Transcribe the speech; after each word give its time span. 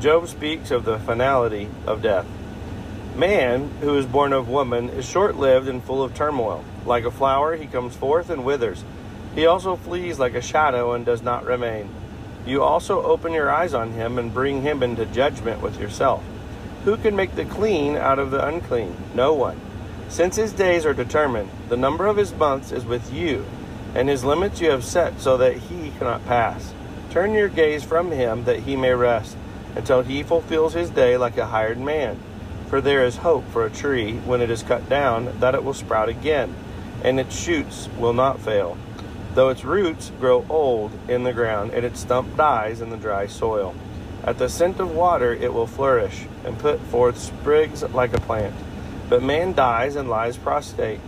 Job 0.00 0.28
speaks 0.28 0.70
of 0.70 0.86
the 0.86 0.98
finality 1.00 1.68
of 1.86 2.00
death. 2.00 2.24
Man, 3.14 3.68
who 3.82 3.98
is 3.98 4.06
born 4.06 4.32
of 4.32 4.48
woman, 4.48 4.88
is 4.88 5.06
short 5.06 5.36
lived 5.36 5.68
and 5.68 5.84
full 5.84 6.02
of 6.02 6.14
turmoil. 6.14 6.64
Like 6.86 7.04
a 7.04 7.10
flower, 7.10 7.54
he 7.54 7.66
comes 7.66 7.94
forth 7.94 8.30
and 8.30 8.42
withers. 8.42 8.82
He 9.34 9.44
also 9.44 9.76
flees 9.76 10.18
like 10.18 10.32
a 10.32 10.40
shadow 10.40 10.94
and 10.94 11.04
does 11.04 11.20
not 11.20 11.44
remain. 11.44 11.90
You 12.46 12.62
also 12.62 13.02
open 13.02 13.34
your 13.34 13.50
eyes 13.50 13.74
on 13.74 13.92
him 13.92 14.18
and 14.18 14.32
bring 14.32 14.62
him 14.62 14.82
into 14.82 15.04
judgment 15.04 15.60
with 15.60 15.78
yourself. 15.78 16.24
Who 16.86 16.96
can 16.96 17.14
make 17.14 17.34
the 17.34 17.44
clean 17.44 17.96
out 17.96 18.18
of 18.18 18.30
the 18.30 18.42
unclean? 18.42 18.96
No 19.14 19.34
one. 19.34 19.60
Since 20.08 20.36
his 20.36 20.54
days 20.54 20.86
are 20.86 20.94
determined, 20.94 21.50
the 21.68 21.76
number 21.76 22.06
of 22.06 22.16
his 22.16 22.32
months 22.32 22.72
is 22.72 22.86
with 22.86 23.12
you, 23.12 23.44
and 23.94 24.08
his 24.08 24.24
limits 24.24 24.62
you 24.62 24.70
have 24.70 24.82
set 24.82 25.20
so 25.20 25.36
that 25.36 25.58
he 25.58 25.90
cannot 25.98 26.24
pass. 26.24 26.72
Turn 27.10 27.34
your 27.34 27.48
gaze 27.48 27.84
from 27.84 28.10
him 28.10 28.44
that 28.44 28.60
he 28.60 28.76
may 28.76 28.94
rest 28.94 29.36
until 29.76 30.02
he 30.02 30.22
fulfills 30.22 30.74
his 30.74 30.90
day 30.90 31.16
like 31.16 31.38
a 31.38 31.46
hired 31.46 31.78
man. 31.78 32.18
For 32.68 32.80
there 32.80 33.04
is 33.04 33.16
hope 33.16 33.48
for 33.50 33.66
a 33.66 33.70
tree 33.70 34.14
when 34.18 34.40
it 34.40 34.50
is 34.50 34.62
cut 34.62 34.88
down 34.88 35.40
that 35.40 35.54
it 35.54 35.64
will 35.64 35.74
sprout 35.74 36.08
again, 36.08 36.54
and 37.02 37.18
its 37.18 37.38
shoots 37.38 37.88
will 37.98 38.12
not 38.12 38.40
fail. 38.40 38.76
Though 39.34 39.48
its 39.48 39.64
roots 39.64 40.10
grow 40.20 40.44
old 40.48 40.92
in 41.08 41.24
the 41.24 41.32
ground, 41.32 41.72
and 41.72 41.84
its 41.84 42.00
stump 42.00 42.36
dies 42.36 42.80
in 42.80 42.90
the 42.90 42.96
dry 42.96 43.26
soil. 43.26 43.74
At 44.22 44.38
the 44.38 44.48
scent 44.48 44.80
of 44.80 44.94
water 44.94 45.32
it 45.32 45.52
will 45.52 45.66
flourish, 45.66 46.26
and 46.44 46.58
put 46.58 46.80
forth 46.80 47.18
sprigs 47.18 47.82
like 47.82 48.14
a 48.14 48.20
plant. 48.20 48.54
But 49.08 49.22
man 49.22 49.52
dies 49.52 49.96
and 49.96 50.08
lies 50.08 50.36
prostrate. 50.36 51.00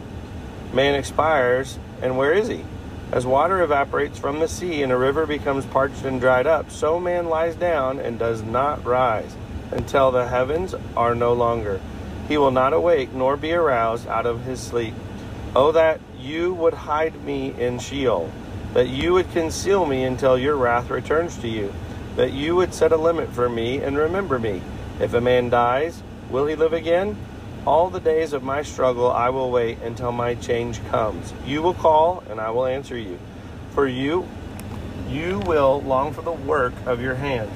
Man 0.73 0.95
expires, 0.95 1.79
and 2.01 2.17
where 2.17 2.33
is 2.33 2.49
he? 2.49 2.65
As 3.13 3.27
water 3.27 3.63
evaporates 3.63 4.19
from 4.19 4.41
the 4.41 4.49
sea 4.49 4.83
and 4.83 4.91
a 4.91 4.97
river 4.97 5.27
becomes 5.27 5.67
parched 5.67 6.03
and 6.03 6.19
dried 6.19 6.47
up, 6.47 6.71
so 6.71 6.99
man 6.99 7.29
lies 7.29 7.55
down 7.55 8.01
and 8.01 8.19
does 8.19 8.43
not 8.43 8.83
rise 8.87 9.37
until 9.71 10.11
the 10.11 10.29
heavens 10.29 10.75
are 10.97 11.15
no 11.15 11.35
longer. 11.35 11.79
He 12.27 12.39
will 12.39 12.51
not 12.51 12.73
awake 12.73 13.13
nor 13.13 13.37
be 13.37 13.53
aroused 13.53 14.09
out 14.09 14.25
of 14.25 14.47
his 14.47 14.61
sleep. 14.61 14.95
Oh, 15.55 15.73
that 15.73 16.01
you 16.19 16.55
would 16.55 16.73
hide 16.73 17.23
me 17.23 17.53
in 17.59 17.79
Sheol, 17.81 18.33
that 18.73 18.89
you 18.89 19.13
would 19.13 19.31
conceal 19.33 19.85
me 19.85 20.05
until 20.05 20.39
your 20.39 20.57
wrath 20.57 20.89
returns 20.89 21.37
to 21.39 21.49
you, 21.49 21.71
that 22.17 22.33
you 22.33 22.57
would 22.57 22.73
set 22.73 22.93
a 22.93 22.97
limit 22.97 23.29
for 23.29 23.51
me 23.51 23.83
and 23.83 23.95
remember 23.99 24.39
me. 24.39 24.63
If 25.01 25.13
a 25.13 25.21
man 25.21 25.51
dies, 25.51 26.03
will 26.31 26.47
he 26.47 26.55
live 26.55 26.73
again? 26.73 27.19
All 27.65 27.91
the 27.91 28.01
days 28.01 28.33
of 28.33 28.43
my 28.43 28.63
struggle 28.63 29.09
I 29.09 29.31
will 29.31 29.53
wait 29.53 29.79
until 29.83 30.11
my 30.11 30.35
change 30.35 30.85
comes. 30.87 31.33
You 31.47 31.63
will 31.63 31.75
call, 31.75 32.25
and 32.29 32.41
I 32.41 32.51
will 32.51 32.67
answer 32.67 32.99
you. 32.99 33.21
For 33.71 33.87
you, 33.87 34.27
you 35.09 35.39
will 35.47 35.81
long 35.83 36.13
for 36.13 36.23
the 36.23 36.33
work 36.33 36.73
of 36.87 37.01
your 37.01 37.15
hands. 37.15 37.53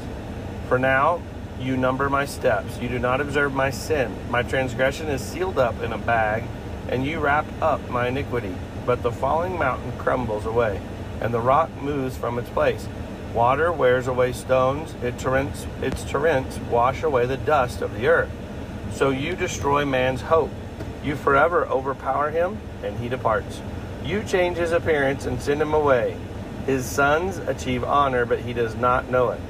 For 0.69 0.79
now, 0.79 1.21
you 1.61 1.77
number 1.77 2.09
my 2.09 2.25
steps. 2.25 2.79
You 2.79 2.89
do 2.89 3.01
not 3.01 3.21
observe 3.21 3.53
my 3.53 3.71
sin. 3.71 4.15
My 4.31 4.45
transgression 4.45 5.09
is 5.09 5.21
sealed 5.21 5.59
up 5.59 5.83
in 5.83 5.93
a 5.93 5.99
bag, 5.99 6.45
and 6.89 7.05
you 7.05 7.19
wrap 7.19 7.47
up 7.61 7.91
my 7.91 8.07
iniquity. 8.07 8.55
But 8.87 9.03
the 9.03 9.11
falling 9.11 9.59
mountain 9.59 9.91
crumbles 9.99 10.47
away, 10.47 10.81
and 11.21 11.35
the 11.35 11.41
rock 11.41 11.71
moves 11.83 12.17
from 12.17 12.39
its 12.39 12.51
place. 12.51 12.87
Water 13.35 13.73
wears 13.73 14.07
away 14.07 14.35
stones, 14.35 14.95
its 15.03 15.21
torrents, 15.21 15.67
its 15.83 16.05
torrents 16.05 16.59
wash 16.71 17.03
away 17.03 17.27
the 17.27 17.37
dust 17.37 17.83
of 17.83 17.93
the 17.95 18.07
earth. 18.07 18.31
So 18.97 19.11
you 19.11 19.37
destroy 19.37 19.85
man's 19.85 20.23
hope. 20.23 20.51
You 21.05 21.17
forever 21.17 21.67
overpower 21.67 22.31
him, 22.31 22.57
and 22.83 22.99
he 22.99 23.11
departs. 23.11 23.61
You 24.03 24.23
change 24.23 24.57
his 24.57 24.73
appearance 24.73 25.27
and 25.27 25.39
send 25.43 25.61
him 25.61 25.75
away. 25.75 26.17
His 26.65 26.87
sons 26.87 27.37
achieve 27.37 27.85
honor, 27.85 28.25
but 28.25 28.39
he 28.39 28.55
does 28.55 28.75
not 28.75 29.11
know 29.11 29.29
it. 29.33 29.41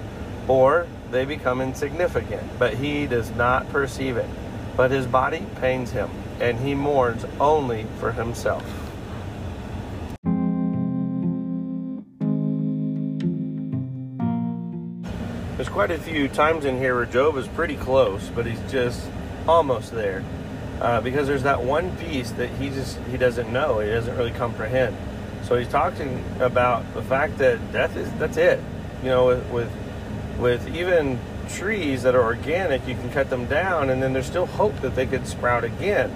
Or 0.48 0.88
they 1.12 1.24
become 1.24 1.60
insignificant, 1.60 2.42
but 2.58 2.74
he 2.74 3.06
does 3.06 3.30
not 3.36 3.68
perceive 3.68 4.16
it. 4.16 4.28
But 4.76 4.90
his 4.90 5.06
body 5.06 5.46
pains 5.60 5.92
him, 5.92 6.10
and 6.40 6.58
he 6.58 6.74
mourns 6.74 7.24
only 7.38 7.86
for 8.00 8.10
himself. 8.10 8.64
There's 15.56 15.68
quite 15.68 15.92
a 15.92 15.98
few 15.98 16.26
times 16.26 16.64
in 16.64 16.78
here 16.78 16.96
where 16.96 17.06
Job 17.06 17.36
is 17.36 17.46
pretty 17.46 17.76
close, 17.76 18.28
but 18.34 18.44
he's 18.44 18.60
just 18.72 19.08
almost 19.48 19.92
there. 19.92 20.24
Uh, 20.80 21.00
because 21.00 21.26
there's 21.26 21.44
that 21.44 21.62
one 21.62 21.96
piece 21.96 22.30
that 22.32 22.50
he 22.50 22.68
just 22.68 22.98
he 23.10 23.16
doesn't 23.16 23.50
know, 23.52 23.78
he 23.80 23.88
doesn't 23.88 24.16
really 24.16 24.32
comprehend. 24.32 24.96
So 25.44 25.56
he's 25.56 25.68
talking 25.68 26.22
about 26.40 26.92
the 26.94 27.02
fact 27.02 27.38
that 27.38 27.72
death 27.72 27.96
is 27.96 28.12
that's 28.18 28.36
it. 28.36 28.60
You 29.02 29.08
know, 29.08 29.26
with 29.26 29.50
with, 29.50 29.70
with 30.38 30.76
even 30.76 31.18
trees 31.48 32.02
that 32.02 32.14
are 32.14 32.22
organic, 32.22 32.86
you 32.86 32.94
can 32.94 33.10
cut 33.10 33.30
them 33.30 33.46
down, 33.46 33.90
and 33.90 34.02
then 34.02 34.12
there's 34.12 34.26
still 34.26 34.46
hope 34.46 34.78
that 34.80 34.94
they 34.94 35.06
could 35.06 35.26
sprout 35.26 35.64
again. 35.64 36.12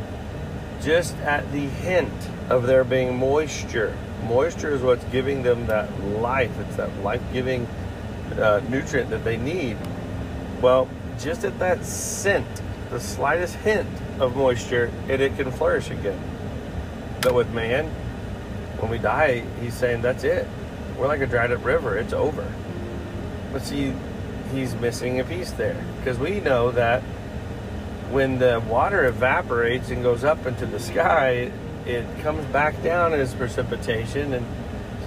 Just 0.83 1.17
at 1.19 1.51
the 1.53 1.61
hint 1.61 2.13
of 2.49 2.67
there 2.67 2.85
being 2.85 3.17
moisture. 3.17 3.97
Moisture 4.27 4.75
is 4.75 4.83
what's 4.83 5.05
giving 5.05 5.43
them 5.43 5.67
that 5.67 5.89
life. 6.05 6.51
It's 6.61 6.77
that 6.77 6.95
life-giving 7.03 7.67
uh, 8.39 8.61
nutrient 8.69 9.11
that 9.11 9.25
they 9.25 9.37
need. 9.37 9.77
Well, 10.61 10.89
just 11.19 11.45
at 11.45 11.59
that 11.59 11.85
scent, 11.85 12.47
the 12.91 13.01
slightest 13.01 13.55
hint 13.57 13.89
of 14.19 14.37
moisture, 14.37 14.91
and 15.09 15.23
it 15.23 15.37
can 15.37 15.51
flourish 15.53 15.91
again. 15.91 16.21
But 17.23 17.35
with 17.35 17.51
man, 17.53 17.87
when 18.79 18.91
we 18.91 18.99
die, 18.99 19.45
he's 19.61 19.75
saying 19.75 20.03
that's 20.03 20.25
it. 20.25 20.47
We're 20.99 21.07
like 21.07 21.21
a 21.21 21.27
dried 21.27 21.53
up 21.53 21.65
river. 21.65 21.97
It's 21.97 22.13
over. 22.13 22.53
But 23.53 23.63
see, 23.63 23.95
he's 24.53 24.75
missing 24.75 25.21
a 25.21 25.25
piece 25.25 25.53
there 25.53 25.83
because 25.99 26.19
we 26.19 26.41
know 26.41 26.71
that 26.73 27.03
when 28.11 28.39
the 28.39 28.63
water 28.69 29.07
evaporates 29.07 29.91
and 29.91 30.03
goes 30.03 30.25
up 30.25 30.45
into 30.47 30.67
the 30.67 30.81
sky, 30.81 31.53
it 31.87 32.05
comes 32.21 32.45
back 32.47 32.83
down 32.83 33.13
as 33.13 33.35
precipitation, 33.35 34.35
and 34.35 34.47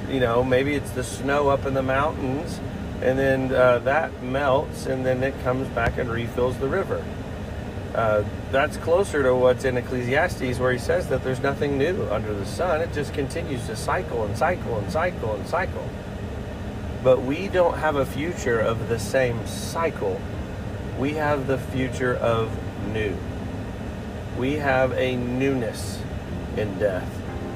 you 0.10 0.20
know 0.20 0.44
maybe 0.44 0.74
it's 0.74 0.92
the 0.92 1.04
snow 1.04 1.50
up 1.50 1.66
in 1.66 1.74
the 1.74 1.84
mountains, 1.84 2.60
and 3.02 3.20
then 3.20 3.54
uh, 3.54 3.80
that 3.80 4.24
melts, 4.24 4.86
and 4.86 5.06
then 5.06 5.22
it 5.22 5.34
comes 5.44 5.68
back 5.70 5.98
and 5.98 6.10
refills 6.10 6.58
the 6.60 6.68
river. 6.68 7.04
Uh, 7.94 8.24
that's 8.52 8.78
closer 8.78 9.22
to 9.22 9.36
what's 9.36 9.66
in 9.66 9.78
Ecclesiastes, 9.78 10.60
where 10.60 10.72
he 10.72 10.80
says 10.80 11.10
that 11.10 11.24
there's 11.24 11.42
nothing 11.42 11.78
new 11.78 12.04
under 12.10 12.34
the 12.34 12.46
sun. 12.46 12.82
It 12.82 12.92
just 12.92 13.14
continues 13.14 13.68
to 13.68 13.76
cycle 13.76 14.26
and 14.26 14.36
cycle 14.36 14.78
and 14.78 14.92
cycle 14.92 15.36
and 15.36 15.48
cycle. 15.48 15.88
But 17.04 17.22
we 17.22 17.50
don't 17.50 17.78
have 17.78 17.96
a 17.96 18.06
future 18.06 18.60
of 18.60 18.90
the 18.90 18.98
same 18.98 19.46
cycle. 19.46 20.20
We 20.98 21.14
have 21.14 21.46
the 21.48 21.58
future 21.58 22.16
of 22.16 22.52
new. 22.92 23.16
We 24.38 24.54
have 24.54 24.94
a 24.94 25.16
newness 25.16 26.02
in 26.58 26.80
death. 26.80 27.10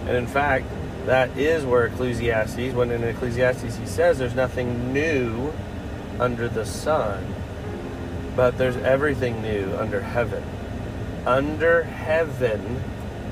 And 0.07 0.16
in 0.16 0.28
fact, 0.28 0.68
that 1.07 1.36
is 1.38 1.66
where 1.66 1.86
Ecclesiastes, 1.86 2.74
when 2.74 2.92
in 2.92 3.04
Ecclesiastes 3.04 3.78
he 3.78 3.86
says 3.86 4.19
there's 4.19 4.36
nothing 4.36 4.94
new 4.94 5.54
under 6.19 6.48
the 6.48 6.66
sun, 6.66 7.25
but 8.38 8.56
there's 8.60 8.78
everything 8.78 9.42
new 9.42 9.75
under 9.78 10.00
heaven. 10.00 10.44
Under 11.25 11.81
heaven, 11.81 12.62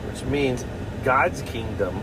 which 0.10 0.24
means 0.24 0.66
God's 1.04 1.44
kingdom, 1.44 2.02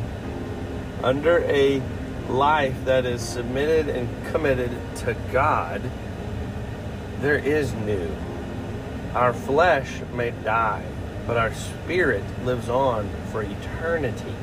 under 1.03 1.41
a 1.41 1.83
life 2.29 2.77
that 2.85 3.05
is 3.05 3.21
submitted 3.21 3.89
and 3.89 4.09
committed 4.29 4.71
to 4.99 5.17
God, 5.33 5.83
there 7.21 7.37
is 7.37 7.75
new. 7.75 8.09
Our 9.15 9.33
flesh 9.33 10.01
may 10.15 10.31
die, 10.31 10.85
but 11.27 11.37
our 11.37 11.53
spirit 11.53 12.23
lives 12.45 12.69
on 12.69 13.11
for 13.33 13.43
eternity. 13.43 14.35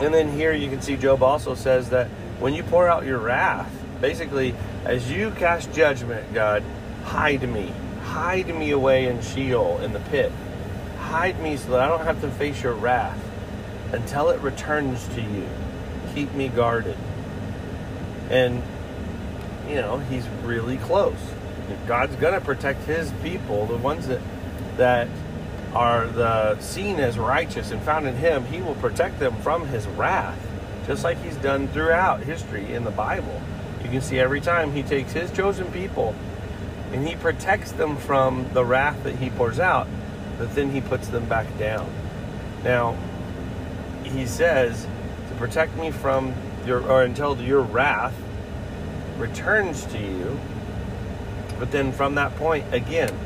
And 0.00 0.14
then 0.14 0.32
here 0.32 0.54
you 0.54 0.70
can 0.70 0.80
see 0.80 0.96
Job 0.96 1.22
also 1.22 1.54
says 1.54 1.90
that 1.90 2.08
when 2.40 2.54
you 2.54 2.62
pour 2.62 2.88
out 2.88 3.04
your 3.04 3.18
wrath, 3.18 3.70
basically, 4.00 4.54
as 4.86 5.10
you 5.10 5.30
cast 5.32 5.72
judgment, 5.74 6.32
God, 6.32 6.64
hide 7.04 7.48
me. 7.48 7.72
Hide 8.02 8.54
me 8.54 8.70
away 8.70 9.06
in 9.06 9.20
Sheol, 9.22 9.78
in 9.78 9.92
the 9.92 10.00
pit. 10.00 10.32
Hide 10.98 11.40
me 11.40 11.56
so 11.56 11.70
that 11.72 11.80
I 11.80 11.88
don't 11.88 12.04
have 12.04 12.20
to 12.22 12.30
face 12.30 12.62
your 12.62 12.74
wrath 12.74 13.18
until 13.92 14.30
it 14.30 14.40
returns 14.40 15.06
to 15.08 15.20
you. 15.20 15.46
Keep 16.14 16.32
me 16.34 16.48
guarded. 16.48 16.96
And, 18.30 18.62
you 19.68 19.76
know, 19.76 19.98
he's 19.98 20.26
really 20.44 20.78
close. 20.78 21.18
God's 21.86 22.16
going 22.16 22.34
to 22.34 22.40
protect 22.40 22.84
his 22.84 23.12
people, 23.22 23.66
the 23.66 23.76
ones 23.76 24.08
that, 24.08 24.20
that 24.76 25.08
are 25.74 26.06
the 26.06 26.58
seen 26.60 27.00
as 27.00 27.18
righteous 27.18 27.70
and 27.70 27.80
found 27.82 28.06
in 28.06 28.16
him, 28.16 28.44
he 28.46 28.60
will 28.60 28.74
protect 28.76 29.18
them 29.18 29.34
from 29.36 29.66
his 29.68 29.86
wrath, 29.86 30.38
just 30.86 31.02
like 31.04 31.22
he's 31.22 31.36
done 31.36 31.68
throughout 31.68 32.20
history 32.20 32.72
in 32.74 32.84
the 32.84 32.90
Bible. 32.90 33.40
You 33.82 33.88
can 33.88 34.00
see 34.00 34.18
every 34.18 34.40
time 34.40 34.72
he 34.72 34.82
takes 34.82 35.12
his 35.12 35.30
chosen 35.32 35.70
people 35.72 36.14
and 36.92 37.06
he 37.06 37.16
protects 37.16 37.72
them 37.72 37.96
from 37.96 38.46
the 38.52 38.64
wrath 38.64 39.02
that 39.04 39.16
he 39.16 39.30
pours 39.30 39.58
out, 39.58 39.88
but 40.38 40.54
then 40.54 40.70
he 40.70 40.80
puts 40.80 41.08
them 41.08 41.26
back 41.26 41.46
down. 41.58 41.90
Now, 42.62 42.96
he 44.04 44.26
says 44.26 44.86
to 45.28 45.34
protect 45.36 45.76
me 45.76 45.90
from 45.90 46.34
your, 46.66 46.86
or 46.86 47.02
until 47.02 47.40
your 47.40 47.62
wrath 47.62 48.14
returns 49.18 49.86
to 49.86 49.98
you. 49.98 50.38
But 51.58 51.70
then 51.70 51.92
from 51.92 52.16
that 52.16 52.36
point, 52.36 52.72
again, 52.74 53.16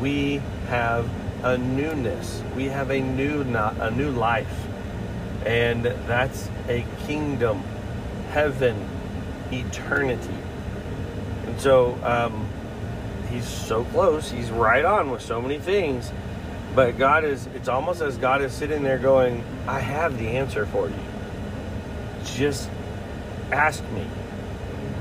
we 0.00 0.40
have 0.68 1.08
a 1.44 1.58
newness. 1.58 2.42
We 2.56 2.64
have 2.66 2.90
a 2.90 3.00
new, 3.00 3.44
not 3.44 3.76
a 3.78 3.90
new 3.90 4.10
life, 4.10 4.66
and 5.44 5.84
that's 5.84 6.48
a 6.68 6.84
kingdom, 7.06 7.62
heaven, 8.30 8.88
eternity. 9.52 10.34
And 11.46 11.60
so, 11.60 11.98
um, 12.02 12.48
he's 13.34 13.46
so 13.48 13.84
close. 13.84 14.30
He's 14.30 14.50
right 14.50 14.84
on 14.84 15.10
with 15.10 15.22
so 15.22 15.40
many 15.40 15.58
things. 15.58 16.10
But 16.74 16.98
God 16.98 17.24
is, 17.24 17.46
it's 17.54 17.68
almost 17.68 18.00
as 18.00 18.16
God 18.16 18.42
is 18.42 18.52
sitting 18.52 18.82
there 18.82 18.98
going, 18.98 19.44
I 19.66 19.80
have 19.80 20.18
the 20.18 20.28
answer 20.28 20.66
for 20.66 20.88
you. 20.88 20.94
Just 22.24 22.68
ask 23.52 23.82
me. 23.90 24.06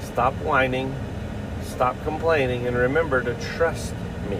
Stop 0.02 0.34
whining. 0.36 0.94
Stop 1.64 1.96
complaining. 2.04 2.68
And 2.68 2.76
remember 2.76 3.24
to 3.24 3.34
trust 3.56 3.94
me. 4.30 4.40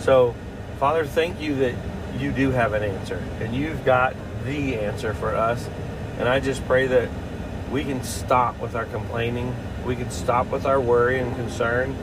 So, 0.00 0.34
Father, 0.78 1.06
thank 1.06 1.40
you 1.40 1.54
that 1.56 1.74
you 2.18 2.32
do 2.32 2.50
have 2.50 2.72
an 2.72 2.82
answer. 2.82 3.22
And 3.40 3.54
you've 3.54 3.84
got 3.84 4.14
the 4.44 4.76
answer 4.76 5.14
for 5.14 5.34
us. 5.34 5.68
And 6.18 6.28
I 6.28 6.40
just 6.40 6.66
pray 6.66 6.86
that 6.88 7.08
we 7.70 7.84
can 7.84 8.02
stop 8.02 8.60
with 8.60 8.74
our 8.74 8.86
complaining. 8.86 9.54
We 9.86 9.96
can 9.96 10.10
stop 10.10 10.50
with 10.50 10.66
our 10.66 10.80
worry 10.80 11.18
and 11.18 11.34
concern 11.36 11.96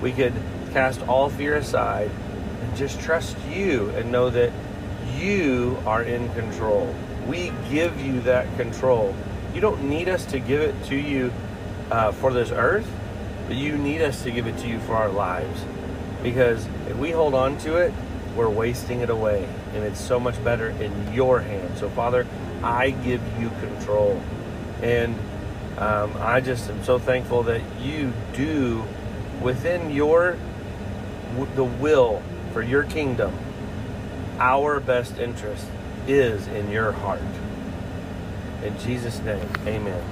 we 0.00 0.12
could 0.12 0.32
cast 0.72 1.00
all 1.02 1.28
fear 1.30 1.56
aside 1.56 2.10
and 2.62 2.76
just 2.76 3.00
trust 3.00 3.36
you 3.48 3.90
and 3.90 4.10
know 4.10 4.30
that 4.30 4.52
you 5.16 5.78
are 5.86 6.02
in 6.02 6.32
control. 6.34 6.94
We 7.26 7.52
give 7.70 8.00
you 8.00 8.20
that 8.22 8.54
control. 8.56 9.14
You 9.54 9.60
don't 9.60 9.88
need 9.88 10.08
us 10.08 10.24
to 10.26 10.38
give 10.38 10.60
it 10.60 10.74
to 10.84 10.96
you 10.96 11.32
uh, 11.90 12.12
for 12.12 12.32
this 12.32 12.50
earth, 12.50 12.88
but 13.46 13.56
you 13.56 13.76
need 13.76 14.00
us 14.00 14.22
to 14.22 14.30
give 14.30 14.46
it 14.46 14.56
to 14.58 14.68
you 14.68 14.78
for 14.80 14.94
our 14.94 15.08
lives. 15.08 15.64
Because 16.22 16.66
if 16.88 16.96
we 16.96 17.10
hold 17.10 17.34
on 17.34 17.58
to 17.58 17.76
it, 17.76 17.92
we're 18.36 18.48
wasting 18.48 19.00
it 19.00 19.10
away. 19.10 19.48
And 19.74 19.84
it's 19.84 20.00
so 20.00 20.20
much 20.20 20.42
better 20.44 20.70
in 20.70 21.12
your 21.12 21.40
hands. 21.40 21.80
So, 21.80 21.88
Father, 21.90 22.26
I 22.62 22.90
give 22.90 23.22
you 23.40 23.50
control. 23.60 24.20
And 24.82 25.14
um, 25.78 26.12
I 26.18 26.40
just 26.40 26.70
am 26.70 26.82
so 26.84 26.98
thankful 26.98 27.42
that 27.44 27.62
you 27.80 28.12
do 28.34 28.84
within 29.40 29.90
your 29.90 30.36
the 31.54 31.64
will 31.64 32.22
for 32.52 32.62
your 32.62 32.82
kingdom, 32.84 33.32
our 34.38 34.80
best 34.80 35.18
interest 35.18 35.66
is 36.06 36.46
in 36.48 36.70
your 36.70 36.92
heart. 36.92 37.20
In 38.64 38.78
Jesus' 38.78 39.20
name, 39.20 39.48
amen. 39.66 40.02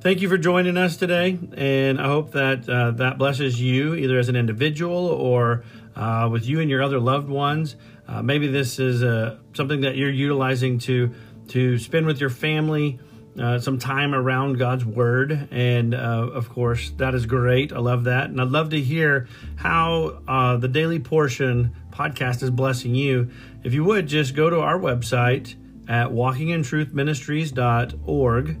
Thank 0.00 0.20
you 0.20 0.28
for 0.28 0.36
joining 0.36 0.76
us 0.76 0.98
today, 0.98 1.38
and 1.56 1.98
I 1.98 2.04
hope 2.08 2.32
that 2.32 2.68
uh, 2.68 2.90
that 2.90 3.16
blesses 3.16 3.58
you 3.58 3.94
either 3.94 4.18
as 4.18 4.28
an 4.28 4.36
individual 4.36 5.06
or 5.06 5.64
uh, 5.96 6.28
with 6.30 6.46
you 6.46 6.60
and 6.60 6.70
your 6.70 6.82
other 6.82 6.98
loved 6.98 7.28
ones. 7.28 7.76
Uh, 8.06 8.22
maybe 8.22 8.48
this 8.48 8.78
is 8.78 9.02
uh, 9.02 9.38
something 9.54 9.80
that 9.82 9.96
you're 9.96 10.10
utilizing 10.10 10.78
to 10.78 11.14
to 11.48 11.78
spend 11.78 12.06
with 12.06 12.20
your 12.20 12.30
family 12.30 12.98
uh, 13.38 13.58
some 13.58 13.78
time 13.78 14.14
around 14.14 14.58
God's 14.58 14.84
Word, 14.84 15.48
and 15.50 15.94
uh, 15.94 16.28
of 16.32 16.48
course 16.48 16.90
that 16.98 17.14
is 17.14 17.26
great. 17.26 17.72
I 17.72 17.78
love 17.78 18.04
that, 18.04 18.30
and 18.30 18.40
I'd 18.40 18.48
love 18.48 18.70
to 18.70 18.80
hear 18.80 19.26
how 19.56 20.20
uh, 20.28 20.56
the 20.56 20.68
Daily 20.68 21.00
Portion 21.00 21.74
podcast 21.90 22.42
is 22.42 22.50
blessing 22.50 22.94
you. 22.94 23.30
If 23.62 23.74
you 23.74 23.84
would 23.84 24.06
just 24.06 24.36
go 24.36 24.48
to 24.50 24.60
our 24.60 24.78
website 24.78 25.54
at 25.88 26.10
walkingintruthministries.org 26.10 28.60